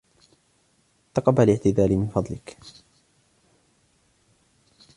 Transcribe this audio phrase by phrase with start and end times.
[1.13, 2.57] تقبل إعتذاري من فضلك.